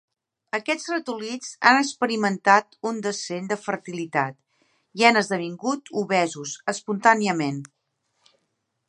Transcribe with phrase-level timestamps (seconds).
[0.57, 4.39] Aquests ratolins han experimentat un descens de fertilitat
[5.03, 7.63] i han esdevingut obesos espontàniament.